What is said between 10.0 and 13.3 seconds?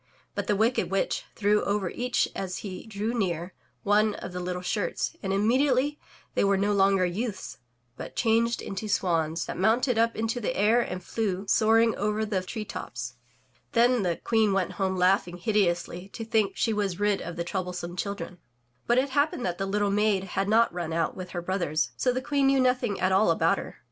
into the air and flew, soaring over the tree tops.